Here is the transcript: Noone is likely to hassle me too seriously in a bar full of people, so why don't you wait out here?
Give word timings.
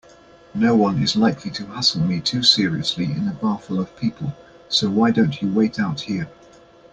Noone 0.55 1.03
is 1.03 1.15
likely 1.15 1.51
to 1.51 1.67
hassle 1.67 2.01
me 2.01 2.19
too 2.21 2.41
seriously 2.41 3.05
in 3.05 3.27
a 3.27 3.33
bar 3.33 3.59
full 3.59 3.79
of 3.79 3.95
people, 3.97 4.33
so 4.67 4.89
why 4.89 5.11
don't 5.11 5.43
you 5.43 5.53
wait 5.53 5.79
out 5.79 6.01
here? 6.01 6.27